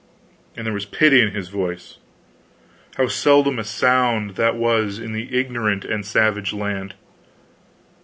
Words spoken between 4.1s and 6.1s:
that was in that ignorant and